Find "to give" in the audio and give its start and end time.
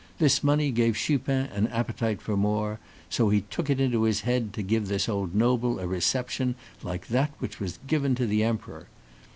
4.53-4.87